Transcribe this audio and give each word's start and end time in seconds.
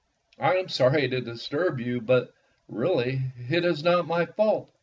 I 0.39 0.55
am 0.55 0.67
sorry 0.67 1.07
to 1.07 1.21
disturb 1.21 1.79
you, 1.79 2.01
but 2.01 2.33
really 2.67 3.21
it 3.37 3.63
is 3.63 3.83
not 3.83 4.07
my 4.07 4.25
fault. 4.25 4.73